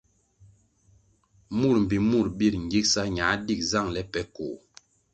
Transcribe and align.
Mur 1.57 1.75
mbpi 1.83 1.97
mur 2.09 2.27
bir 2.37 2.53
gigsa 2.71 3.01
ñā 3.17 3.27
dig 3.45 3.59
zangʼle 3.71 4.01
pe 4.11 4.21
koh. 4.35 4.57